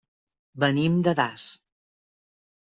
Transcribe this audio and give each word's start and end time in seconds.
Venim 0.63 0.95
de 1.09 1.13
Das. 1.19 1.45